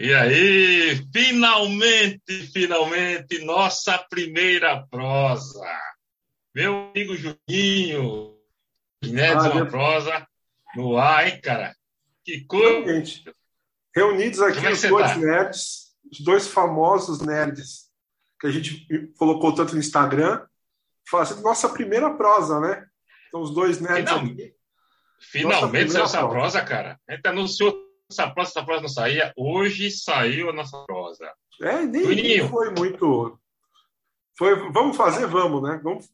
[0.00, 5.68] E aí, finalmente, finalmente, nossa primeira prosa.
[6.54, 8.38] Meu amigo Juninho,
[9.02, 10.24] Neto, ah, uma prosa
[10.76, 11.74] no ar, hein, cara?
[12.24, 12.84] Que coisa!
[12.84, 13.24] Realmente.
[13.92, 15.16] Reunidos aqui é os dois tá?
[15.16, 17.90] nerds, os dois famosos nerds
[18.40, 18.86] que a gente
[19.18, 20.46] colocou tanto no Instagram,
[21.10, 22.86] fala assim, nossa primeira prosa, né?
[23.26, 24.54] Então, os dois nerds Final, aqui.
[25.18, 27.00] Finalmente saiu essa prosa, cara.
[27.08, 29.32] A gente anunciou essa prosa, essa prosa não saía.
[29.36, 31.32] Hoje saiu a nossa prosa.
[31.60, 33.38] É, nem, nem foi muito.
[34.36, 35.80] Foi, vamos fazer, vamos, né?
[35.82, 36.08] Vamos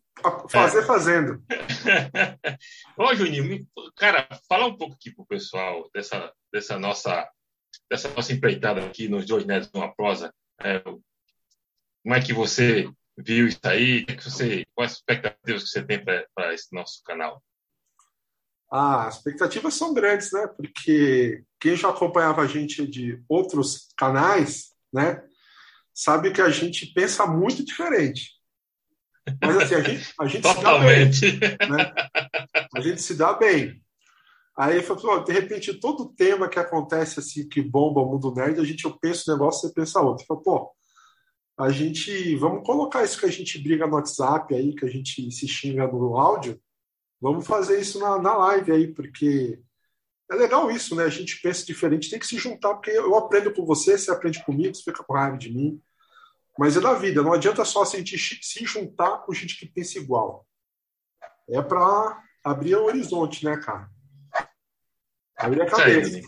[0.49, 0.87] fazer é.
[0.87, 1.43] fazendo.
[2.97, 3.67] Ô, Juninho,
[3.97, 7.29] cara, fala um pouco aqui pro pessoal dessa, dessa nossa
[7.91, 10.33] dessa nossa empreitada aqui nos dois netos uma prosa.
[10.61, 14.05] É, como é que você viu isso aí?
[14.05, 17.43] Que você, quais expectativas que você tem para esse nosso canal?
[18.77, 20.49] Ah, as expectativas são grandes, né?
[20.49, 25.23] Porque quem já acompanhava a gente de outros canais, né,
[25.95, 28.33] sabe que a gente pensa muito diferente.
[29.41, 31.15] Mas assim, a gente, a gente Totalmente.
[31.15, 31.71] se dá bem.
[31.71, 31.95] Né?
[32.75, 33.81] A gente se dá bem.
[34.59, 38.65] Aí falou, de repente, todo tema que acontece assim, que bomba o mundo nerd, a
[38.65, 40.27] gente eu penso um negócio, você pensa outro.
[40.27, 40.73] Falo, pô,
[41.57, 45.31] a gente vamos colocar isso que a gente briga no WhatsApp aí, que a gente
[45.31, 46.61] se xinga no áudio,
[47.25, 49.59] Vamos fazer isso na, na live aí, porque
[50.31, 51.05] é legal isso, né?
[51.05, 54.45] A gente pensa diferente, tem que se juntar, porque eu aprendo com você, você aprende
[54.45, 55.81] comigo, você fica com raiva de mim.
[56.59, 59.99] Mas é da vida, não adianta só a gente se juntar com gente que pensa
[59.99, 60.47] igual.
[61.49, 63.89] É para abrir o horizonte, né, cara?
[65.39, 66.21] Abrir a cabeça.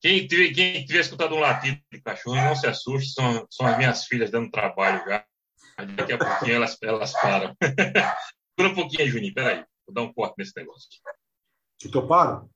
[0.00, 3.78] Quem tiver, quem tiver escutado um latido de cachorro, não se assuste, são, são as
[3.78, 5.24] minhas filhas dando trabalho já.
[5.94, 7.56] Daqui a pouquinho elas, elas param.
[8.58, 9.64] Segura um pouquinho aí, Juninho, peraí.
[9.86, 10.88] Vou dar um corte nesse negócio.
[11.84, 12.50] Eu paro?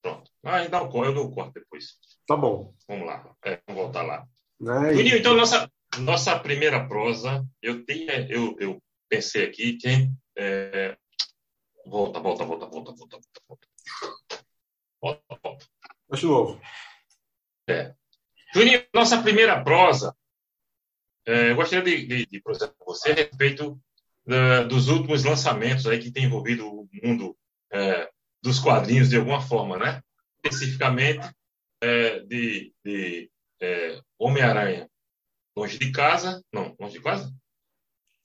[0.00, 0.30] Pronto.
[0.44, 1.98] Ah, dá um corte, eu dou um corte depois.
[2.28, 2.72] Tá bom.
[2.86, 3.36] Vamos lá.
[3.44, 4.24] É, vamos voltar lá.
[4.60, 9.88] É Juninho, então, nossa, nossa primeira prosa, eu, tenho, eu, eu pensei aqui que.
[10.38, 10.96] É,
[11.86, 13.68] volta, volta, volta, volta, volta, volta, volta.
[15.02, 15.66] Volta,
[16.14, 16.60] de novo.
[17.68, 17.96] É.
[18.54, 20.16] Juninho, nossa primeira prosa
[21.26, 23.80] eu gostaria de, de, de prosseguir com você a respeito
[24.26, 27.36] da, dos últimos lançamentos aí que tem envolvido o mundo
[27.72, 28.10] é,
[28.42, 30.02] dos quadrinhos de alguma forma, né?
[30.42, 31.30] Especificamente
[31.82, 33.30] é, de, de
[33.60, 34.88] é, Homem-Aranha
[35.56, 37.32] longe de casa, não, longe de casa?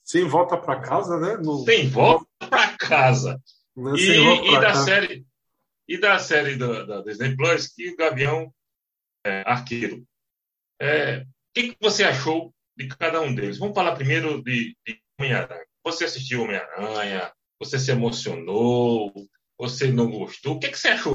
[0.04, 1.38] Sem volta para casa, né?
[1.38, 1.64] No...
[1.64, 3.42] Sem volta para casa.
[3.78, 5.26] É e, e da série
[5.88, 8.54] e da série da, da Disney Plus que o Gavião
[9.26, 10.06] é, Arqueiro.
[10.80, 13.58] É, o que, que você achou de cada um deles.
[13.58, 15.66] Vamos falar primeiro de, de Homem-Aranha.
[15.84, 17.32] Você assistiu Homem-Aranha?
[17.60, 19.12] Você se emocionou?
[19.60, 20.56] Você não gostou?
[20.56, 21.14] O que, é que você achou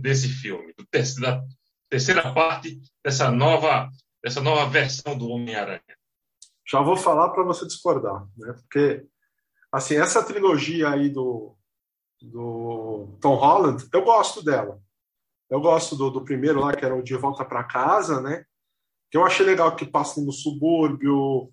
[0.00, 0.72] desse filme?
[1.20, 1.42] da
[1.90, 3.90] terceira parte dessa nova,
[4.22, 5.82] dessa nova versão do Homem-Aranha?
[6.68, 8.52] Já vou falar para você discordar, né?
[8.52, 9.04] Porque
[9.72, 11.56] assim essa trilogia aí do,
[12.22, 14.80] do Tom Holland, eu gosto dela.
[15.50, 18.44] Eu gosto do, do primeiro lá que era o De Volta para Casa, né?
[19.10, 21.52] Que eu achei legal que passem no subúrbio,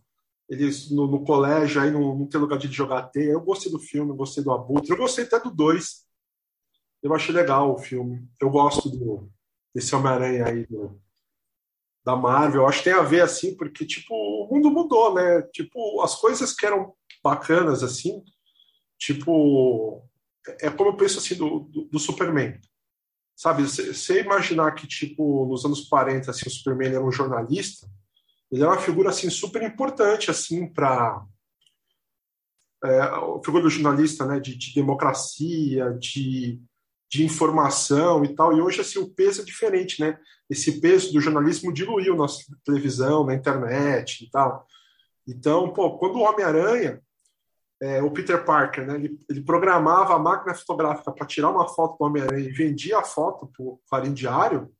[0.49, 3.31] eles no, no colégio, aí não, não tem lugar de jogar teia.
[3.31, 6.03] Eu gostei do filme, gostei do Abutre, eu gostei até do 2.
[7.01, 8.27] Eu achei legal o filme.
[8.39, 9.29] Eu gosto do,
[9.73, 10.99] desse Homem-Aranha aí do,
[12.03, 12.61] da Marvel.
[12.61, 15.41] Eu acho que tem a ver assim, porque tipo, o mundo mudou, né?
[15.53, 16.93] Tipo, as coisas que eram
[17.23, 18.23] bacanas assim,
[18.97, 20.07] tipo,
[20.61, 22.59] é como eu penso assim do, do, do Superman.
[23.35, 27.87] Sabe, você imaginar que, tipo, nos anos 40, assim, o Superman era um jornalista,
[28.51, 31.23] ele era uma figura, assim, super importante, assim, para...
[32.85, 36.61] É, a figura do jornalista, né, de, de democracia, de,
[37.09, 40.19] de informação e tal, e hoje, assim, o peso é diferente, né?
[40.49, 42.25] Esse peso do jornalismo diluiu na
[42.65, 44.67] televisão, na internet e tal.
[45.27, 47.01] Então, pô, quando o Homem-Aranha
[47.83, 51.97] é, o Peter Parker, né, ele, ele, programava a máquina fotográfica para tirar uma foto
[51.97, 53.51] do Homem-Aranha e vendia a foto
[53.89, 54.71] para o Diário,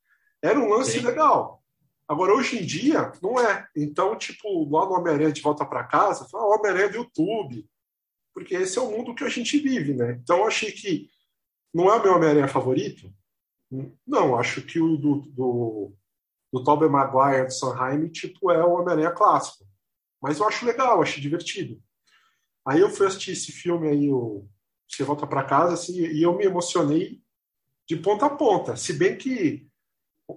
[0.41, 1.05] era um lance Sim.
[1.05, 1.61] legal.
[2.07, 3.67] Agora, hoje em dia, não é.
[3.75, 7.69] Então, tipo, lá no Homem-Aranha de volta para casa, fala, ah, Homem-Aranha do YouTube.
[8.33, 10.17] Porque esse é o mundo que a gente vive, né?
[10.23, 11.09] Então, eu achei que
[11.73, 13.13] não é o meu Homem-Aranha favorito.
[14.07, 15.93] Não, acho que o do, do,
[16.53, 19.65] do Tobey Maguire, do Sanheim, tipo, é o Homem-Aranha clássico.
[20.21, 21.81] Mas eu acho legal, acho divertido.
[22.65, 24.47] Aí eu fui assistir esse filme aí, o
[24.87, 27.21] Você Volta para Casa, assim, e eu me emocionei
[27.87, 28.75] de ponta a ponta.
[28.75, 29.67] Se bem que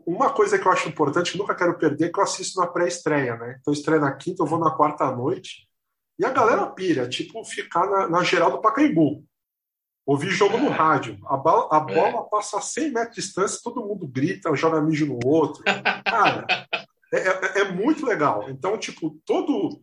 [0.06, 2.67] uma coisa que eu acho importante, que nunca quero perder, é que eu assisto na
[2.67, 3.58] pré-estreia, né?
[3.61, 5.69] Então, estreia na quinta, eu vou na quarta noite.
[6.19, 9.25] E a galera pira, tipo, ficar na, na geral do Pacaembu.
[10.06, 10.61] Ouvi jogo é.
[10.61, 11.19] no rádio.
[11.26, 12.31] A, bola, a bola é.
[12.31, 15.62] passa a 100 metros de distância, todo mundo grita, joga mijo no outro.
[16.06, 16.46] Cara,
[17.12, 18.49] é, é, é, muito legal.
[18.49, 19.81] Então, tipo, todo.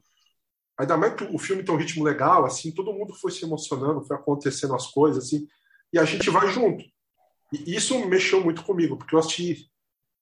[0.80, 4.06] Ainda mais que o filme tem um ritmo legal, assim, todo mundo foi se emocionando,
[4.06, 5.48] foi acontecendo as coisas, assim,
[5.92, 6.84] e a gente vai junto.
[7.52, 9.70] E isso mexeu muito comigo, porque eu assisti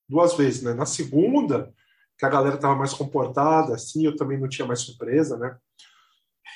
[0.09, 0.73] duas vezes, né?
[0.73, 1.73] Na segunda,
[2.17, 5.57] que a galera estava mais comportada, assim, eu também não tinha mais surpresa, né?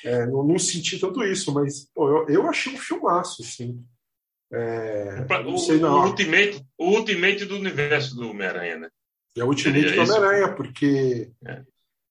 [0.04, 3.82] É, não, não, senti tanto isso, mas pô, eu, eu achei um filmaço, assim.
[4.52, 6.00] É, o, sei, não.
[6.00, 8.90] O, ultimate, o ultimate do universo do Homem-Aranha, né?
[9.36, 11.64] É o ultimate do Homem-Aranha, porque é.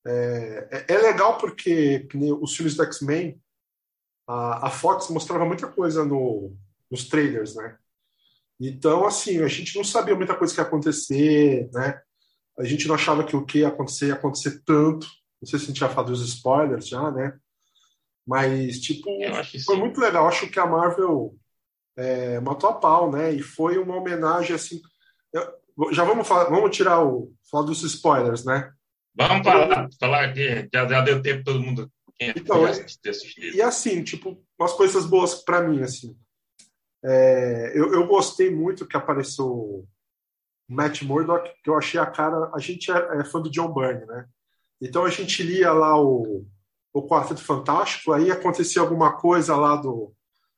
[0.05, 0.85] É.
[0.87, 2.07] É, legal porque
[2.41, 3.41] os filmes do X-Men,
[4.27, 6.55] a, a Fox mostrava muita coisa no,
[6.89, 7.77] nos trailers, né?
[8.59, 12.01] Então, assim, a gente não sabia muita coisa que ia acontecer, né?
[12.57, 15.07] A gente não achava que o que ia acontecer ia acontecer tanto.
[15.41, 17.37] Não sei se a gente já falou dos spoilers já, né?
[18.25, 19.09] Mas, tipo,
[19.65, 19.79] foi sim.
[19.79, 20.27] muito legal.
[20.27, 21.35] Acho que a Marvel
[21.97, 23.31] é, matou a pau, né?
[23.31, 24.81] E foi uma homenagem, assim...
[25.33, 27.33] Eu, já vamos falar, vamos tirar o...
[27.51, 28.71] Falar dos spoilers, né?
[29.15, 31.89] Vamos falar, falar que já, já deu tempo todo mundo
[32.19, 33.55] então, assistir.
[33.55, 36.15] E assim, tipo, umas coisas boas para mim, assim.
[37.03, 39.87] É, eu, eu, gostei muito que apareceu o
[40.67, 42.49] Matt Murdock, que eu achei a cara.
[42.53, 44.25] A gente é, é, fã do John Byrne, né?
[44.81, 46.45] Então a gente lia lá o,
[46.93, 50.13] o Quarteto Fantástico, aí acontecia alguma coisa lá do.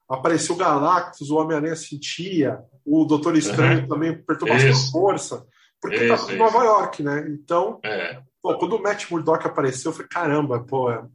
[0.07, 3.87] Apareceu o Galactus, o Homem-Aranha sentia, o Doutor Estranho uhum.
[3.89, 5.45] também apertou bastante força,
[5.81, 7.27] porque tá isso, tá em Nova York, né?
[7.29, 8.21] Então, é.
[8.47, 11.05] Pô, quando o Matt Murdock apareceu, eu falei, caramba, pô, é,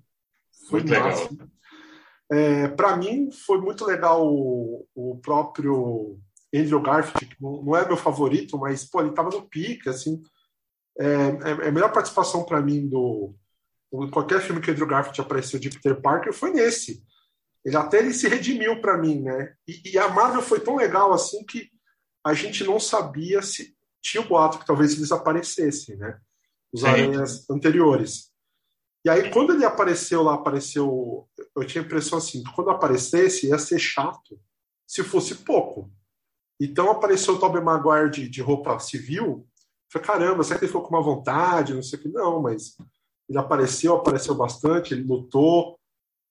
[0.68, 1.30] foi Muito massa.
[1.30, 1.48] Legal.
[2.30, 6.18] É, para mim foi muito legal o, o, próprio
[6.54, 10.22] Andrew Garfield, que não é meu favorito, mas pô, ele estava no pique, assim.
[10.98, 13.34] É, é, é a melhor participação para mim do
[14.10, 17.02] qualquer filme que Andrew Garfield apareceu de Peter Parker foi nesse.
[17.62, 19.54] Ele até ele se redimiu para mim, né?
[19.68, 21.68] E, e, a Marvel foi tão legal assim que
[22.24, 26.18] a gente não sabia se tinha o boato que talvez eles aparecessem, né?
[26.72, 28.32] Os aranhas anteriores.
[29.04, 31.28] E aí, quando ele apareceu lá, apareceu.
[31.56, 34.38] Eu tinha a impressão assim: quando aparecesse, ia ser chato
[34.86, 35.90] se fosse pouco.
[36.60, 39.46] Então apareceu o Tobey Maguire de, de roupa civil.
[39.90, 41.74] Falei, caramba, será que ele ficou com uma vontade?
[41.74, 42.08] Não sei o que.
[42.08, 42.76] Não, mas
[43.28, 45.78] ele apareceu, apareceu bastante, ele lutou,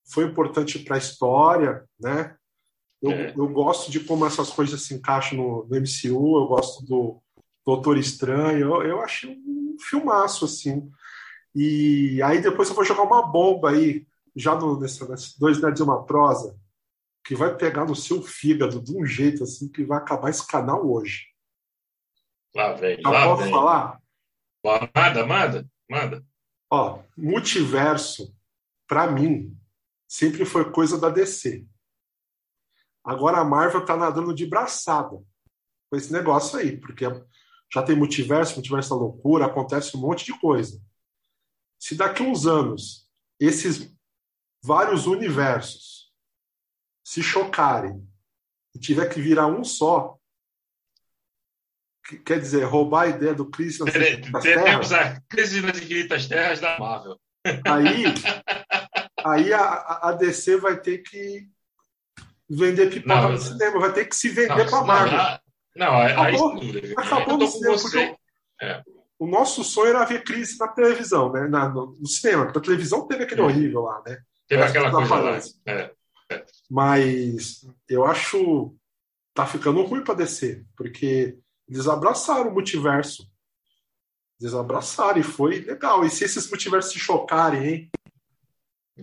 [0.05, 2.35] foi importante para a história, né?
[3.01, 3.33] Eu, é.
[3.35, 7.19] eu, gosto de como essas coisas se encaixam no, no MCU, eu gosto do
[7.65, 10.91] Doutor Estranho, eu, eu achei um filmaço, assim.
[11.53, 15.83] E aí depois eu vou jogar uma bomba aí, já no, nesse dois nerds de
[15.83, 16.57] uma prosa,
[17.23, 20.89] que vai pegar no seu fígado de um jeito assim que vai acabar esse canal
[20.89, 21.27] hoje.
[22.55, 23.51] Lá vem, já lá posso vem.
[23.51, 24.01] falar?
[24.63, 26.25] Manda, manda, manda.
[26.69, 28.35] Ó, multiverso,
[28.87, 29.57] para mim,
[30.07, 31.65] sempre foi coisa da DC.
[33.03, 35.17] Agora a Marvel tá nadando de braçada
[35.89, 37.05] com esse negócio aí, porque
[37.73, 40.81] já tem multiverso, multiverso da loucura, acontece um monte de coisa.
[41.79, 43.09] Se daqui a uns anos
[43.39, 43.91] esses
[44.63, 46.11] vários universos
[47.03, 48.07] se chocarem
[48.75, 50.17] e tiver que virar um só,
[52.25, 54.91] quer dizer, roubar a ideia do Crise nas Infinitas Terras.
[54.91, 57.19] A Crise nas Infinitas Terras da Marvel.
[57.65, 58.03] Aí,
[59.25, 61.49] aí a, a DC vai ter que
[62.49, 65.41] vender pipoca no cinema, vai ter que se vender para a Marvel.
[65.75, 68.15] Não, aí, acabou, aí, acabou no cinema, porque
[68.61, 68.83] é
[69.21, 71.47] o nosso sonho era ver crise na televisão, né?
[71.47, 74.17] Na, no, no, cinema, porque a televisão teve aquele horrível lá, né?
[74.47, 75.39] Teve aquela coisa lá.
[75.67, 75.91] É,
[76.31, 76.45] é.
[76.67, 78.75] Mas eu acho
[79.31, 81.37] tá ficando ruim para descer, porque
[81.69, 83.29] eles abraçaram o multiverso.
[84.41, 86.03] Eles abraçaram e foi legal.
[86.03, 87.91] E se esses multiversos se chocarem, hein?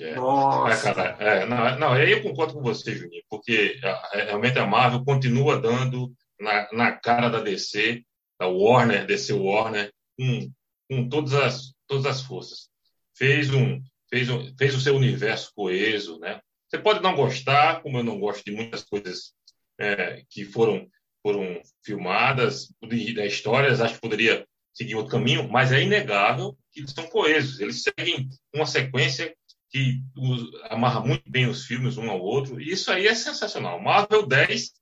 [0.01, 0.17] É.
[0.17, 0.91] Nossa.
[0.91, 3.79] É, cara, é, não, não, aí eu concordo com você, Juninho, porque
[4.13, 8.03] é, realmente a Marvel continua dando na, na cara da DC,
[8.39, 10.53] da Warner, DC Warner, com,
[10.89, 12.69] com todas, as, todas as forças.
[13.17, 16.19] Fez, um, fez, um, fez o seu universo coeso.
[16.19, 16.41] Né?
[16.69, 19.33] Você pode não gostar, como eu não gosto de muitas coisas
[19.79, 20.89] é, que foram,
[21.23, 26.93] foram filmadas, da histórias, acho que poderia seguir outro caminho, mas é inegável que eles
[26.93, 27.59] são coesos.
[27.59, 29.35] Eles seguem uma sequência
[29.71, 30.01] que
[30.71, 32.61] amarra muito bem os filmes um ao outro.
[32.61, 33.81] E isso aí é sensacional.
[33.81, 34.73] Marvel 10,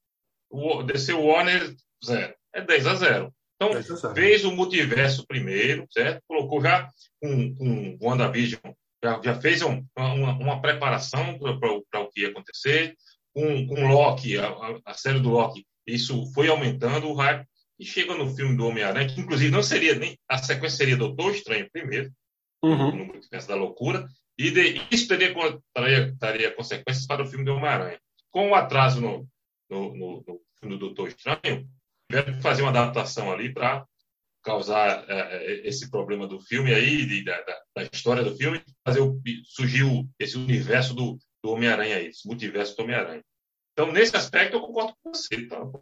[0.51, 1.75] o DC Warner
[2.05, 2.35] 0.
[2.55, 3.35] É 10 a 0.
[3.57, 6.23] Então, fez o multiverso primeiro, certo?
[6.29, 8.61] Colocou já com, com WandaVision,
[9.03, 12.95] já, já fez um, uma, uma, preparação para o que ia acontecer.
[13.35, 14.51] Com, com Loki, a,
[14.85, 17.47] a, série do Loki, isso foi aumentando o hype.
[17.79, 20.19] E chega no filme do Homem-Aranha, que inclusive não seria nem.
[20.29, 22.11] A sequência seria Doutor Estranho primeiro,
[22.63, 22.97] uhum.
[22.97, 24.07] no multiverso da loucura,
[24.39, 25.35] e de, isso teria,
[25.75, 27.99] teria, teria consequências para o filme do Homem-Aranha.
[28.31, 29.29] Com o atraso no,
[29.71, 31.69] no, no, no filme do Doutor Estranho,
[32.11, 33.87] tiveram que fazer uma adaptação ali para
[34.43, 37.43] causar é, é, esse problema do filme aí, de, da,
[37.75, 42.77] da, história do filme, fazer o, surgiu esse universo do, do Homem-Aranha aí, esse multiverso
[42.77, 43.25] do Homem-Aranha.
[43.73, 45.35] Então, nesse aspecto, eu concordo com você.
[45.35, 45.73] Então,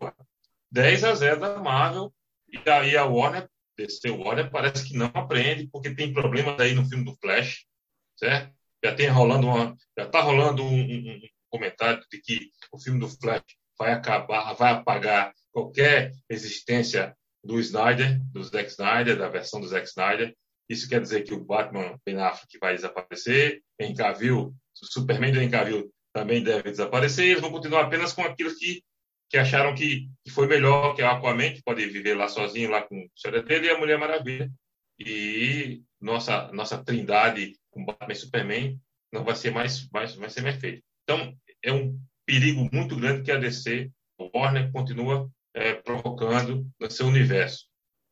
[0.72, 2.12] 10 a 0 da Marvel,
[2.48, 6.88] e aí a Warner, DC Warner, parece que não aprende, porque tem problemas aí no
[6.88, 7.66] filme do Flash,
[8.16, 8.52] certo?
[8.82, 12.98] Já tem rolando uma, já está rolando um, um, um comentário de que o filme
[12.98, 13.44] do Flash
[13.78, 19.86] vai acabar, vai apagar qualquer existência do Snyder, do Zack Snyder, da versão do Zack
[19.86, 20.34] Snyder.
[20.68, 25.50] Isso quer dizer que o Batman Ben Affleck vai desaparecer, Henry Cavill, o Superman do
[25.50, 28.82] Cavill também deve desaparecer, eles vão continuar apenas com aquilo que,
[29.28, 32.70] que acharam que, que foi melhor, que é o Aquaman, que pode viver lá sozinho,
[32.70, 34.50] lá com a história dele, e a Mulher Maravilha.
[34.98, 38.80] E nossa, nossa trindade com Batman e Superman
[39.12, 40.82] não vai ser mais, mais, vai ser mais feito.
[41.02, 46.90] Então, é um perigo muito grande que a DC, o Warner, continua é, provocando no
[46.90, 47.66] seu universo.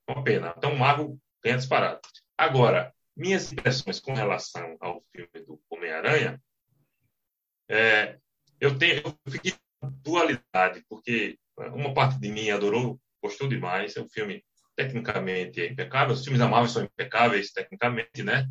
[0.09, 0.55] Uma pena.
[0.57, 2.01] Então, Marvel ganha disparado.
[2.37, 6.41] Agora, minhas impressões com relação ao filme do Homem-Aranha,
[7.69, 8.19] é,
[8.61, 9.55] eu tenho, eu fiquei
[10.03, 11.39] dualidade, porque
[11.75, 13.97] uma parte de mim adorou, gostou demais.
[13.97, 14.45] É um filme
[14.77, 16.15] tecnicamente é impecável.
[16.15, 18.49] Os filmes da Marvel são impecáveis tecnicamente, né?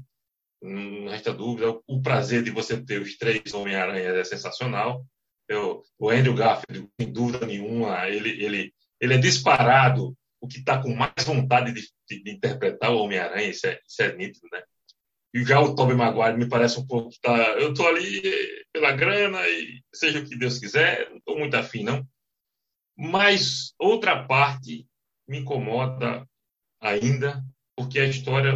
[0.61, 1.79] Não resta dúvida.
[1.87, 5.05] O prazer de você ter os três Homem-Aranha é sensacional.
[5.51, 10.81] Eu, o Andrew Garfield, sem dúvida nenhuma, ele, ele ele é disparado o que está
[10.81, 14.61] com mais vontade de, de, de interpretar o Homem-Aranha, isso é, isso é nítido, né?
[15.33, 18.21] E já o Tobey Maguire me parece um pouco que tá, eu estou ali
[18.71, 22.07] pela grana e seja o que Deus quiser, não estou muito afim, não.
[22.95, 24.85] Mas outra parte
[25.27, 26.27] me incomoda
[26.79, 27.43] ainda,
[27.75, 28.53] porque a história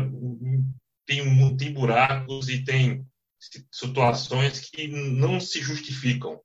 [1.05, 3.05] tem, tem buracos e tem
[3.71, 6.41] situações que não se justificam.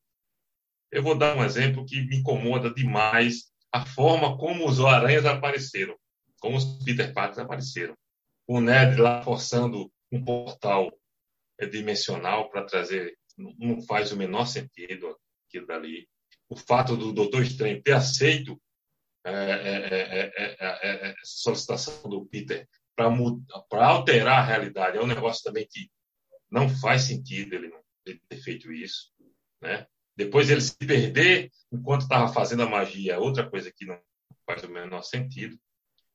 [0.90, 5.96] Eu vou dar um exemplo que me incomoda demais a forma como os aranhas apareceram,
[6.40, 7.96] como os Peter Parker apareceram.
[8.46, 10.90] O Ned lá forçando um portal
[11.70, 15.16] dimensional para trazer, não faz o menor sentido
[15.46, 16.08] aquilo dali.
[16.48, 18.60] O fato do Doutor Estranho ter aceito
[19.24, 22.66] é, é, é, a solicitação do Peter
[22.96, 25.90] para alterar a realidade é um negócio também que
[26.50, 29.12] não faz sentido ele não ter feito isso,
[29.60, 29.86] né?
[30.20, 33.98] Depois ele se perder enquanto estava fazendo a magia, outra coisa que não
[34.44, 35.58] faz o menor sentido.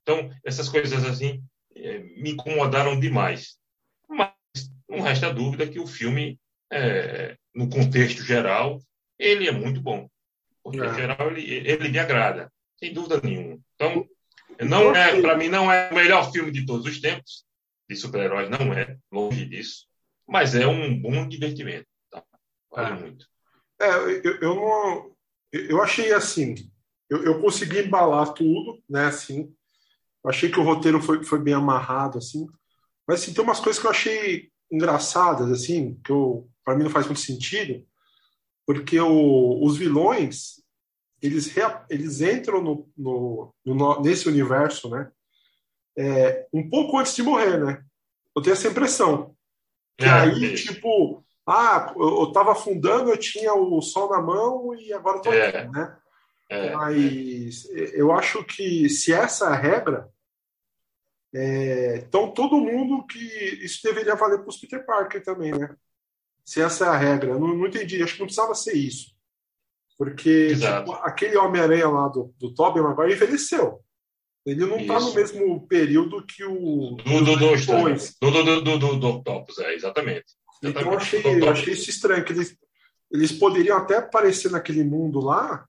[0.04, 1.44] Então, essas coisas assim
[1.76, 3.58] é, me incomodaram demais.
[4.08, 4.30] Mas
[4.88, 6.40] não resta dúvida que o filme,
[6.72, 8.80] é, no contexto geral,
[9.18, 10.08] ele é muito bom.
[10.62, 11.02] Contexto é.
[11.02, 13.58] geral, ele, ele me agrada, sem dúvida nenhuma.
[13.74, 14.08] Então,
[14.62, 17.44] não é, para mim, não é o melhor filme de todos os tempos,
[17.90, 19.88] de super-heróis, não é, longe disso,
[20.28, 21.88] mas é um bom divertimento.
[22.12, 22.24] Tá?
[22.70, 23.02] Vale é.
[23.02, 23.26] muito.
[23.86, 25.16] É, eu, eu não.
[25.52, 26.56] Eu achei assim.
[27.10, 29.06] Eu, eu consegui embalar tudo, né?
[29.06, 29.54] Assim.
[30.24, 32.48] Eu achei que o roteiro foi, foi bem amarrado, assim.
[33.08, 36.90] Mas assim, tem umas coisas que eu achei engraçadas, assim, que eu, para mim não
[36.90, 37.86] faz muito sentido,
[38.66, 40.56] porque o, os vilões
[41.22, 41.54] eles,
[41.90, 45.12] eles entram no, no, no, nesse universo, né?
[45.98, 47.84] É, um pouco antes de morrer, né?
[48.36, 49.36] Eu tenho essa impressão.
[49.98, 50.56] Que é, aí, é.
[50.56, 55.48] tipo, ah, eu estava afundando, eu tinha o sol na mão e agora estou é.
[55.48, 55.98] aqui, né?
[56.50, 56.74] É.
[56.74, 60.10] Mas eu acho que se essa é a regra,
[61.34, 63.20] é, então todo mundo que
[63.64, 65.76] isso deveria valer para os Peter Parker também, né?
[66.44, 69.16] Se essa é a regra, eu não, não entendi, acho que não precisava ser isso.
[69.98, 73.80] Porque tipo, aquele Homem-Aranha lá do, do Tobey Maguire envelheceu.
[74.46, 76.96] Ele não está no mesmo período que o.
[76.98, 80.26] Do, do, do, do, do, do, do, do Octopus, é, exatamente.
[80.64, 82.58] Então eu achei, eu achei isso estranho, que eles,
[83.12, 85.66] eles poderiam até aparecer naquele mundo lá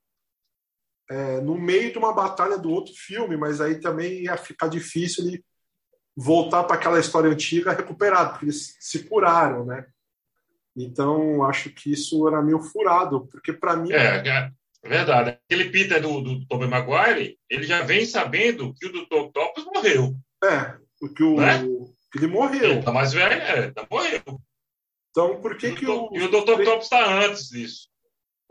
[1.09, 5.27] é, no meio de uma batalha do outro filme, mas aí também ia ficar difícil
[5.27, 5.45] ele
[6.17, 9.87] voltar para aquela história antiga recuperado, porque eles se curaram, né?
[10.77, 13.93] Então, acho que isso era meio furado, porque para mim...
[13.93, 14.51] É, é,
[14.85, 15.39] verdade.
[15.45, 19.15] Aquele Peter do, do Tobey Maguire, ele já vem sabendo que o Dr.
[19.15, 20.17] Octopus morreu.
[20.45, 21.63] É, porque o, né?
[22.15, 22.73] ele morreu.
[22.73, 24.23] Ele tá mais velho, é, tá morreu.
[25.17, 26.11] Então, por que, que o.
[26.13, 26.63] E o Dr.
[26.63, 27.89] Top está antes disso.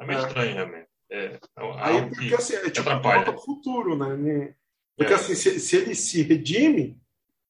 [0.02, 0.28] É meio é.
[0.28, 0.88] estranho, realmente.
[1.12, 1.40] É, é
[1.78, 4.56] Aí, porque assim, é tipo volta pro futuro, né?
[4.98, 5.16] Porque é.
[5.16, 7.00] assim, se, se, ele se redime,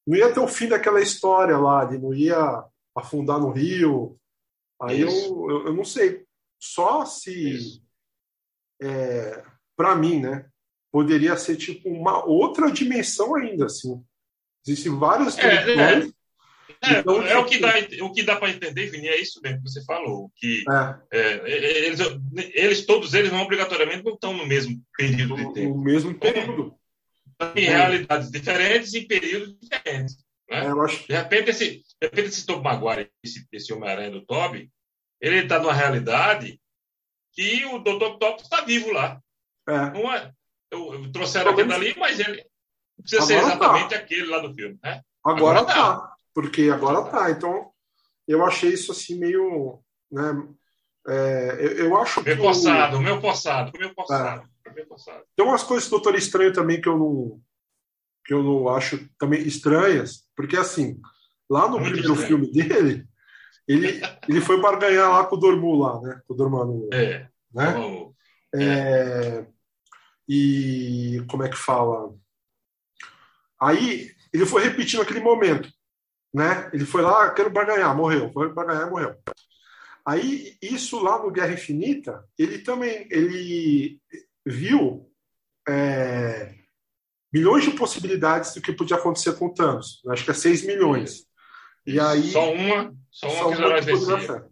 [0.06, 2.62] não ia ter o fim daquela história lá, ele não ia
[2.94, 4.20] afundar no rio.
[4.82, 6.26] Aí eu, eu, eu, não sei.
[6.60, 7.82] Só se.
[8.82, 9.42] É,
[9.74, 10.46] para mim, né?
[10.92, 14.04] Poderia ser tipo uma outra dimensão ainda, assim.
[14.66, 16.15] Existem várias é, é.
[16.82, 19.62] É, então, é o, que dá, o que dá para entender, Vini, é isso mesmo
[19.62, 20.30] que você falou.
[20.36, 20.64] Que
[21.10, 21.18] é.
[21.18, 22.00] É, eles,
[22.54, 25.76] eles, todos eles não obrigatoriamente não estão no mesmo período de tempo.
[25.76, 26.74] No mesmo período.
[27.54, 30.16] Em realidades diferentes e períodos diferentes.
[30.50, 30.58] Né?
[30.58, 31.06] É, acho...
[31.06, 34.70] De repente, esse, de repente, esse Tobey Maguire, esse, esse Homem-Aranha do Toby,
[35.20, 36.60] ele está numa realidade
[37.32, 38.04] que o Dr.
[38.04, 39.20] Octopus está vivo lá.
[39.68, 39.90] É.
[39.90, 40.32] Não é,
[40.70, 42.44] eu, eu trouxeram aquele dali, mas ele
[42.96, 43.46] não precisa agora ser tá.
[43.46, 43.96] exatamente tá.
[43.96, 44.78] aquele lá do filme.
[44.82, 45.02] Né?
[45.24, 45.96] Agora, agora tá.
[45.96, 46.15] tá.
[46.36, 47.30] Porque agora tá.
[47.30, 47.70] Então,
[48.28, 49.80] eu achei isso assim meio.
[50.12, 50.46] Né,
[51.08, 52.42] é, eu, eu, acho meu que.
[52.42, 52.44] O...
[52.44, 54.70] meu poçado, meu é.
[54.74, 54.86] meu.
[55.34, 57.40] Tem umas coisas do Doutor Estranho também que eu não.
[58.22, 61.00] que eu não acho também estranhas, porque assim,
[61.48, 62.28] lá no Muito primeiro estranho.
[62.28, 63.08] filme dele,
[63.66, 66.20] ele, ele foi barganhar lá com o Dormu lá, né?
[66.28, 66.90] Com o Dormanu.
[66.92, 67.26] É.
[67.50, 68.12] Né?
[68.54, 68.62] É.
[68.62, 69.46] é.
[70.28, 72.14] E como é que fala?
[73.58, 75.74] Aí ele foi repetindo aquele momento
[76.36, 76.68] né?
[76.70, 78.30] Ele foi lá, quero barganhar, morreu.
[78.30, 79.16] Foi barganhar, morreu.
[80.04, 83.98] Aí, isso lá no Guerra Infinita, ele também ele
[84.44, 85.10] viu
[85.66, 86.54] é,
[87.32, 90.02] milhões de possibilidades do que podia acontecer com o Thanos.
[90.10, 91.24] Acho que é 6 milhões.
[91.86, 94.46] E aí, só uma, só uma, só uma que poderia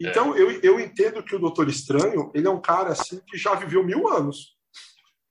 [0.00, 0.40] Então, é.
[0.40, 3.84] eu, eu entendo que o Doutor Estranho, ele é um cara assim que já viveu
[3.84, 4.56] mil anos.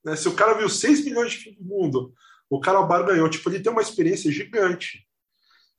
[0.06, 0.16] Né?
[0.16, 2.14] Se o cara viu 6 milhões de fim do mundo,
[2.48, 5.09] o cara barganhou, tipo, ele tem uma experiência gigante.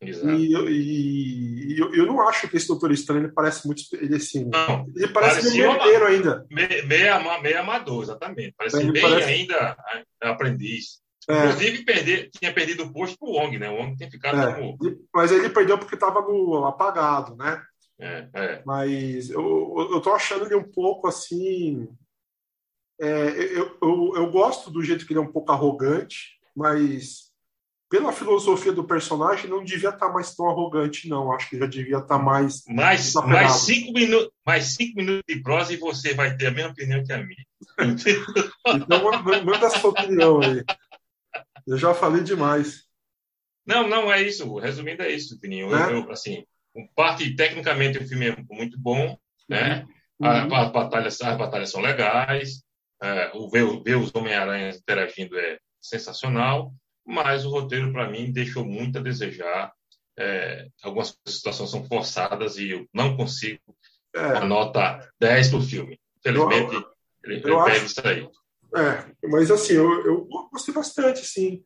[0.01, 0.35] Exato.
[0.35, 3.83] E, e, e eu, eu, não acho que esse Doutor Estranho ele parece muito.
[3.93, 6.47] Ele, assim, não, ele parece meio herdeiro ainda.
[6.51, 8.55] Meio, meio, meio amador, exatamente.
[8.57, 9.29] Parece ele bem parece...
[9.29, 9.77] ainda
[10.23, 11.01] aprendiz.
[11.29, 11.37] É.
[11.37, 13.69] Inclusive, perder, tinha perdido o posto para o Wong, né?
[13.69, 14.55] O Wong tem ficado é.
[14.55, 14.79] como.
[15.15, 16.21] Mas ele perdeu porque estava
[16.67, 17.63] apagado, né?
[18.01, 18.63] É, é.
[18.65, 21.87] Mas eu, eu tô achando ele um pouco assim.
[22.99, 27.30] É, eu, eu, eu gosto do jeito que ele é um pouco arrogante, mas
[27.91, 31.33] pela filosofia do personagem, não devia estar tá mais tão arrogante, não.
[31.33, 32.63] Acho que já devia estar tá mais.
[32.69, 36.71] Mais, mais, cinco minutos, mais cinco minutos de prosa e você vai ter a mesma
[36.71, 37.45] opinião que a minha.
[37.81, 40.63] então, manda a sua opinião aí.
[41.67, 42.85] Eu já falei demais.
[43.67, 44.57] Não, não é isso.
[44.59, 45.75] Resumindo, é isso, Tininho.
[45.75, 45.93] É?
[45.93, 46.45] Eu, assim,
[46.95, 49.85] parte, tecnicamente, o filme é muito bom, né?
[50.21, 50.29] Uhum.
[50.29, 52.63] A, as, batalhas, as batalhas são legais.
[53.03, 56.73] É, o ver, ver os Homem-Aranhas interagindo é sensacional
[57.11, 59.73] mas o roteiro, para mim, deixou muito a desejar.
[60.19, 63.61] É, algumas situações são forçadas e eu não consigo
[64.15, 64.21] é.
[64.21, 65.99] a nota 10 para o filme.
[66.19, 66.85] Infelizmente, eu,
[67.25, 68.29] ele perde isso aí.
[68.77, 71.65] É, mas assim, eu, eu gostei bastante, sim.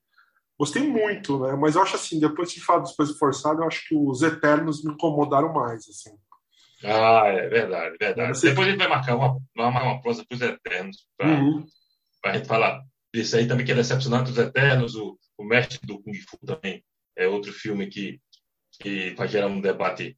[0.58, 1.56] Gostei muito, né?
[1.56, 4.84] Mas eu acho assim, depois de falar dos coisas forçadas, eu acho que os Eternos
[4.84, 6.16] me incomodaram mais, assim.
[6.84, 8.40] Ah, é verdade, verdade.
[8.40, 11.66] Depois a gente vai marcar uma, uma, uma prosa para os Eternos, para uhum.
[12.24, 16.00] a gente falar isso aí também que é decepcionante os Eternos, o, o Mestre do
[16.02, 16.84] Kung Fu também
[17.16, 18.20] é outro filme que,
[18.80, 20.16] que vai gerar um debate,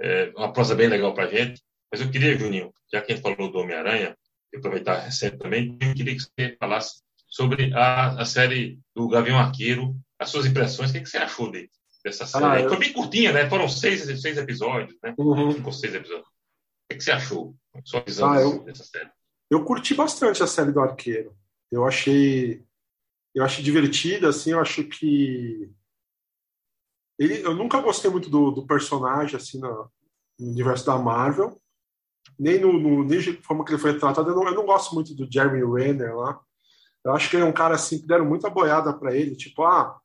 [0.00, 1.62] é, uma prosa bem legal para gente.
[1.90, 4.16] Mas eu queria, Juninho, já que a gente falou do Homem-Aranha,
[4.54, 9.96] aproveitar recente também, eu queria que você falasse sobre a, a série do Gavião Arqueiro,
[10.18, 11.68] as suas impressões, o que, que você achou de,
[12.04, 12.44] dessa série?
[12.44, 12.68] Ah, eu...
[12.68, 13.48] Foi bem curtinha, né?
[13.48, 15.14] Foram seis, seis episódios, né?
[15.18, 15.52] Uhum.
[15.52, 16.26] Cinco ou seis episódios.
[16.26, 17.54] O que, que você achou?
[17.84, 18.62] Sua visão ah, eu...
[18.62, 19.10] dessa série?
[19.50, 21.36] Eu curti bastante a série do Arqueiro.
[21.70, 22.62] Eu achei
[23.34, 25.70] eu achei divertida, assim, eu acho que
[27.18, 29.90] ele, eu nunca gostei muito do, do personagem assim no,
[30.38, 31.60] no, universo da Marvel,
[32.38, 34.30] nem no, no nem de forma que ele foi tratado.
[34.30, 36.40] Eu não, eu não gosto muito do Jeremy Renner lá.
[37.04, 39.62] Eu acho que ele é um cara assim que deram muita boiada para ele, tipo,
[39.62, 39.98] ah,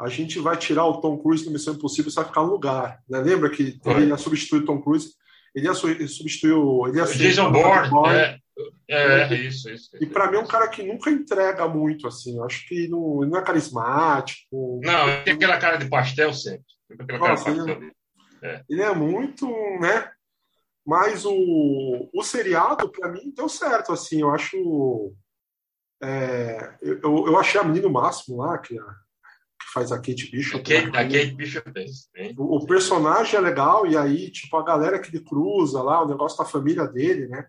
[0.00, 3.02] a gente vai tirar o Tom Cruise do Missão Impossível e vai ficar no lugar.
[3.08, 3.20] Né?
[3.20, 5.12] Lembra que ele ia substituir o Tom Cruise?
[5.54, 6.88] Ele ia substituir o.
[6.88, 8.16] Ele ia Jason Bourne.
[8.16, 8.22] É.
[8.22, 8.39] É,
[8.88, 9.90] é, isso, isso.
[10.00, 12.36] E para mim é um cara que nunca entrega muito, assim.
[12.36, 14.80] Eu acho que não, não é carismático.
[14.82, 16.64] Não, tem aquela cara de pastel sempre.
[17.18, 17.92] Nossa, ele,
[18.42, 18.64] é.
[18.68, 18.94] ele, é.
[18.94, 19.46] muito,
[19.80, 20.10] né?
[20.84, 24.20] Mas o, o seriado, para mim, deu certo, assim.
[24.20, 25.14] Eu acho.
[26.02, 30.30] É, eu, eu achei a menina o máximo lá, que, a, que faz a Kate
[30.30, 30.58] Bishop.
[30.58, 31.70] A Kate, a Kate Bishop
[32.16, 36.02] é o, o personagem é legal, e aí, tipo, a galera que ele cruza lá,
[36.02, 37.46] o negócio da família dele, né?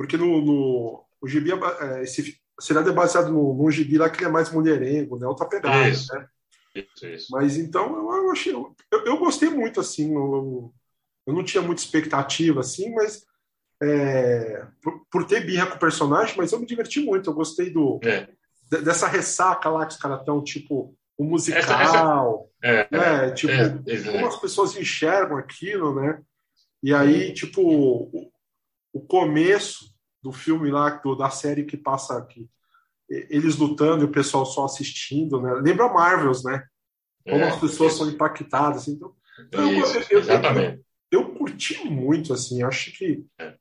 [0.00, 4.20] Porque no, no o gibi, é, é esse seriado é baseado no, gibi lá que
[4.20, 5.26] ele é mais mulherengo, né?
[5.26, 6.10] Outra pegada, isso.
[6.14, 6.26] né?
[6.74, 7.26] Isso, isso.
[7.30, 10.14] Mas então eu, eu achei, eu, eu, gostei muito assim.
[10.14, 10.72] Eu,
[11.26, 13.26] eu não tinha muita expectativa assim, mas
[13.82, 17.28] é, por, por, ter birra com o personagem, mas eu me diverti muito.
[17.28, 18.26] Eu gostei do é.
[18.72, 22.88] de, dessa ressaca lá que os caras estão tipo o musical, essa, essa...
[22.88, 23.30] É, né?
[23.32, 26.22] Tipo, é, como as pessoas enxergam aquilo, né?
[26.82, 28.32] E aí, tipo, o,
[28.94, 29.89] o começo
[30.22, 32.48] do filme lá, do, da série que passa aqui,
[33.08, 35.52] eles lutando e o pessoal só assistindo, né?
[35.54, 36.64] Lembra Marvels, né?
[37.24, 38.82] como é, as pessoas são impactadas.
[38.82, 40.82] Assim, então, então isso, eu, eu, exatamente.
[41.10, 43.54] Eu, eu, curti muito, assim, acho que é.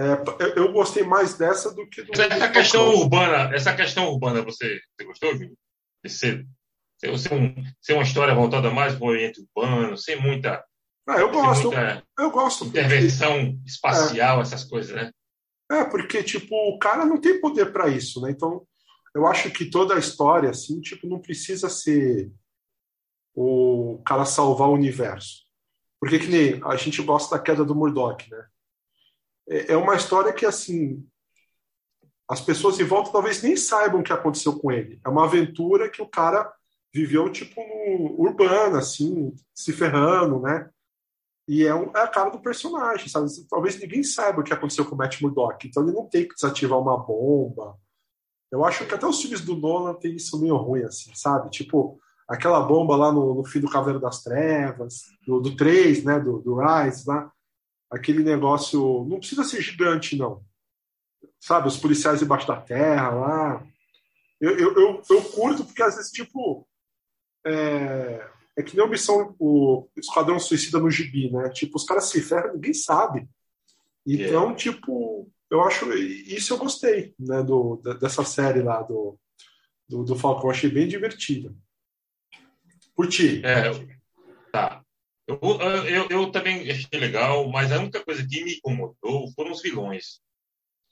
[0.00, 0.22] É,
[0.54, 2.12] eu, gostei mais dessa do que do.
[2.12, 5.58] Essa questão urbana, essa questão urbana, você, você gostou, Júlio?
[6.04, 6.46] De ser,
[6.96, 10.64] ser, um, ser uma história voltada mais para o Oriente Urbano, sem muita.
[11.04, 11.72] Ah, eu gosto.
[11.72, 12.66] Muita eu gosto.
[12.66, 15.10] Intervenção porque, espacial, é, essas coisas, né?
[15.70, 18.30] É, porque, tipo, o cara não tem poder para isso, né?
[18.30, 18.66] Então,
[19.14, 22.32] eu acho que toda a história, assim, tipo, não precisa ser
[23.34, 25.46] o cara salvar o universo.
[26.00, 28.46] Porque que nem a gente gosta da queda do Murdoch, né?
[29.48, 31.06] É, é uma história que, assim,
[32.28, 35.00] as pessoas em volta talvez nem saibam o que aconteceu com ele.
[35.04, 36.52] É uma aventura que o cara
[36.92, 40.70] viveu, tipo, no urbano, assim, se ferrando, né?
[41.48, 43.26] E é, um, é, a cara do personagem, sabe?
[43.48, 45.66] Talvez ninguém saiba o que aconteceu com o Matt Murdock.
[45.66, 47.76] Então ele não tem que desativar uma bomba.
[48.52, 51.50] Eu acho que até os filmes do Nolan tem isso meio ruim, assim, sabe?
[51.50, 56.20] Tipo, aquela bomba lá no, no fim do Cavaleiro das Trevas, do, do 3, né?
[56.20, 57.32] Do, do Rise lá
[57.90, 59.06] aquele negócio.
[59.08, 60.44] Não precisa ser gigante, não.
[61.40, 63.66] Sabe, os policiais debaixo da terra lá.
[64.40, 66.66] Eu, eu, eu, eu curto porque às vezes, tipo.
[67.46, 71.48] É, é que nem a missão, o Esquadrão Suicida no gibi, né?
[71.50, 73.28] Tipo, os caras se ferram, ninguém sabe.
[74.04, 74.54] Então, yeah.
[74.56, 75.92] tipo, eu acho.
[75.94, 77.40] Isso eu gostei, né?
[77.44, 79.16] Do, dessa série lá do,
[79.88, 80.50] do, do Falcão.
[80.50, 81.54] Achei bem divertida.
[82.96, 83.40] Curti.
[83.44, 83.70] É,
[84.50, 84.82] tá.
[85.24, 85.38] Eu,
[85.86, 90.20] eu, eu, também achei legal, mas a única coisa que me incomodou foram os vilões.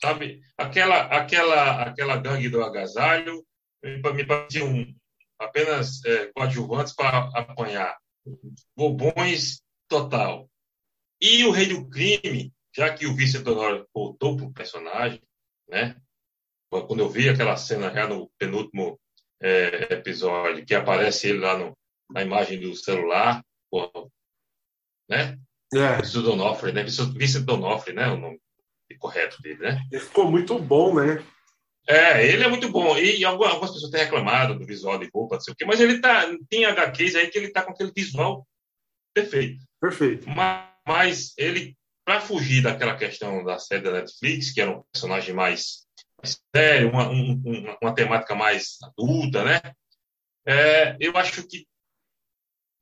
[0.01, 0.41] Sabe?
[0.57, 3.45] Aquela, aquela, aquela gangue do agasalho
[3.83, 4.95] me pareciam
[5.39, 7.97] apenas é, coadjuvantes para apanhar.
[8.77, 10.51] Bobões total.
[11.21, 15.23] E o Rei do Crime, já que o Vice Donor voltou para o personagem,
[15.69, 15.97] né?
[16.69, 19.01] Quando eu vi aquela cena já no penúltimo
[19.41, 21.77] é, episódio, que aparece ele lá no,
[22.11, 24.11] na imagem do celular, pô,
[25.09, 25.39] né?
[25.75, 25.97] É.
[25.97, 26.83] Vincent Donofre, né?
[26.83, 28.09] Vincent Donofre, né?
[28.09, 28.41] O nome
[28.99, 29.83] correto dele, né?
[29.91, 31.25] Ele ficou muito bom, né?
[31.89, 32.99] É, ele é muito bom.
[32.99, 36.01] E algumas, pessoas têm reclamado do visual de roupa, não sei o quê, mas ele
[36.01, 38.47] tá, tem HQs aí que ele tá com aquele visual
[39.15, 39.65] perfeito.
[39.81, 40.29] Perfeito.
[40.29, 45.35] Mas, mas ele, para fugir daquela questão da série da Netflix, que era um personagem
[45.35, 45.87] mais,
[46.55, 47.41] sério, uma, um,
[47.81, 49.61] uma temática mais adulta, né?
[50.45, 51.67] É, eu acho que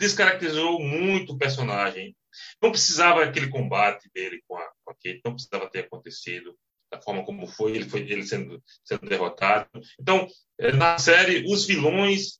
[0.00, 2.16] descaracterizou muito o personagem.
[2.60, 6.56] Não precisava aquele combate dele com a, com a Kate, não precisava ter acontecido
[6.94, 9.68] da forma como foi, ele foi ele sendo, sendo derrotado.
[10.00, 10.26] Então,
[10.58, 12.38] eh, na série, os vilões,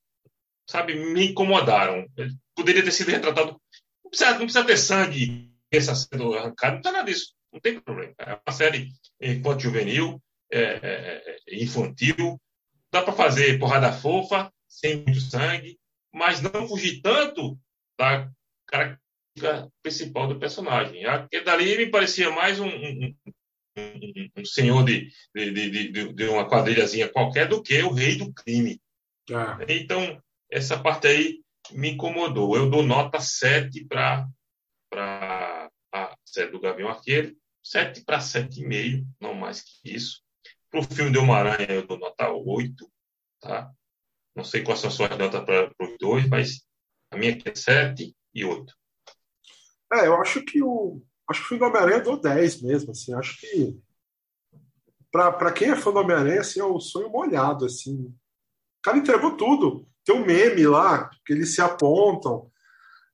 [0.68, 2.06] sabe, me incomodaram.
[2.16, 3.60] Ele poderia ter sido retratado.
[4.02, 7.80] Não precisa, não precisa ter sangue essa sendo arrancado, não tem nada disso, não tem
[7.80, 8.14] problema.
[8.18, 12.40] É uma série enquanto juvenil, é, é, é infantil,
[12.92, 15.78] dá para fazer porrada fofa, sem muito sangue,
[16.12, 17.58] mas não fugir tanto
[17.98, 18.30] da
[18.66, 21.04] característica principal do personagem.
[21.04, 23.14] Aquele dali me parecia mais um, um,
[23.76, 28.80] um, senhor de, de, de, de, uma quadrilhazinha qualquer do que o rei do crime.
[29.32, 29.58] Ah.
[29.68, 31.40] Então, essa parte aí
[31.72, 32.56] me incomodou.
[32.56, 34.28] Eu dou nota 7 para
[34.92, 40.22] a série do Gavião Arqueiro, 7 para 7,5, não mais que isso.
[40.70, 42.90] Para o filme de Homem-Aranha, eu dou nota 8,
[43.40, 43.70] tá?
[44.34, 46.66] Não sei quais são as suas notas para os dois, mas
[47.10, 48.74] a minha aqui é 7 e 8.
[49.92, 51.00] É, eu acho que o.
[51.28, 53.14] Acho que o filme do Homem-Aranha deu 10 mesmo, assim.
[53.14, 53.78] Acho que.
[55.10, 57.96] Para quem é fã do Homem-Aranha, assim, é o sonho molhado, assim.
[58.04, 58.14] O
[58.82, 59.86] cara entregou tudo.
[60.04, 62.50] Tem um meme lá, que eles se apontam.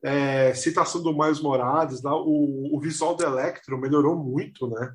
[0.02, 4.94] É, citação do Miles Morales, lá, o, o visual do Electro melhorou muito, né?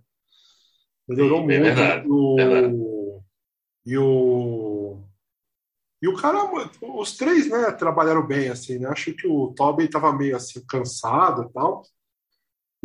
[1.08, 1.66] Melhorou Sim, muito.
[1.66, 2.76] É verdade, o, verdade.
[3.86, 5.06] E o
[6.02, 6.40] e o cara,
[6.82, 8.88] os três, né, trabalharam bem, assim, né?
[8.90, 11.82] Acho que o Tobey tava meio assim, cansado e tal.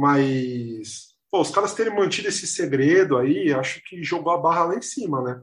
[0.00, 4.76] Mas, pô, os caras terem mantido esse segredo aí, acho que jogou a barra lá
[4.76, 5.42] em cima, né?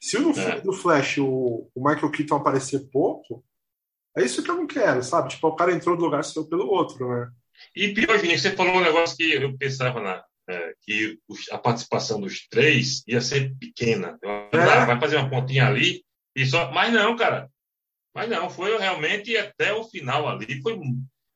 [0.00, 0.60] Se no filme é.
[0.60, 3.44] do Flash o, o, Michael Keaton aparecer pouco,
[4.16, 5.30] é isso que eu não quero, sabe?
[5.30, 7.28] Tipo, o cara entrou do lugar e saiu pelo outro, né?
[7.74, 11.18] E pior, Vinícius, você falou um negócio que eu pensava na, é, que
[11.50, 14.16] a participação dos três ia ser pequena.
[14.22, 14.86] É.
[14.86, 16.04] Vai fazer uma pontinha ali,
[16.36, 17.50] e só, mas não, cara.
[18.14, 20.62] Mas não, foi realmente até o final ali.
[20.62, 20.78] Foi,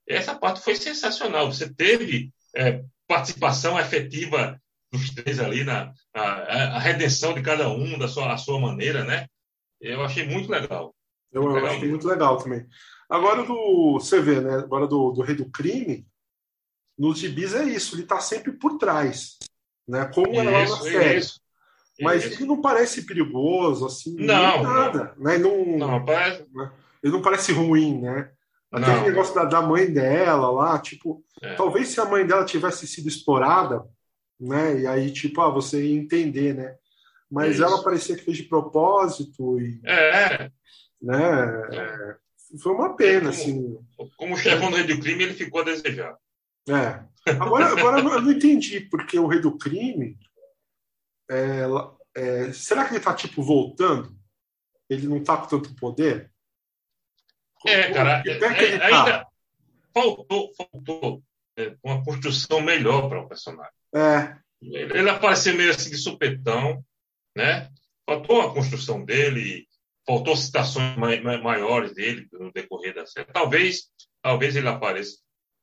[0.08, 1.50] essa parte foi sensacional.
[1.52, 4.60] Você teve é, participação efetiva
[4.92, 9.04] dos três ali, na, na a, redenção de cada um da sua, a sua maneira,
[9.04, 9.26] né?
[9.80, 10.94] Eu achei muito legal.
[11.32, 12.66] Eu, eu achei muito legal também.
[13.08, 13.94] Agora do.
[13.94, 14.54] Você vê, né?
[14.56, 16.06] Agora do, do Rei do Crime,
[16.98, 19.38] nos gibis é isso, ele está sempre por trás.
[19.88, 20.04] Né?
[20.14, 21.18] Como isso, é lá na série.
[21.18, 21.40] Isso.
[22.00, 25.14] Mas ele não parece perigoso, assim, não, nada.
[25.16, 25.38] Não, né?
[25.38, 26.46] não, não parece...
[26.54, 26.72] Né?
[27.02, 28.30] Ele não parece ruim, né?
[28.72, 31.54] Aquele negócio da, da, mãe dela lá, tipo, é.
[31.54, 33.84] talvez se a mãe dela tivesse sido explorada,
[34.38, 34.80] né?
[34.80, 36.76] E aí, tipo, ah, você ia entender, né?
[37.30, 37.64] Mas Isso.
[37.64, 39.80] ela parecia que fez de propósito e.
[39.84, 40.50] É.
[41.02, 41.44] Né?
[41.72, 42.16] É.
[42.62, 43.78] Foi uma pena, como, assim.
[44.16, 46.16] Como chefão do rei do crime, ele ficou a desejar.
[46.68, 47.02] É.
[47.40, 50.16] Agora, agora eu não entendi, porque o rei do crime.
[51.30, 51.62] É,
[52.16, 54.16] é, será que ele tá, tipo, voltando?
[54.88, 56.29] Ele não tá com tanto poder?
[57.66, 58.86] É, cara, é, é, tá?
[58.86, 59.26] ainda
[59.92, 61.22] faltou, faltou
[61.58, 63.72] é, uma construção melhor para o personagem.
[63.94, 64.36] É.
[64.62, 66.84] Ele, ele apareceu meio assim de supetão,
[67.36, 67.70] né?
[68.06, 69.66] Faltou uma construção dele,
[70.06, 73.32] faltou citações maiores dele no decorrer da série.
[73.32, 73.90] Talvez,
[74.22, 75.18] talvez ele apareça,